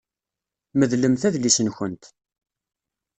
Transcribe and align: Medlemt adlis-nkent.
Medlemt 0.79 1.23
adlis-nkent. 1.27 2.03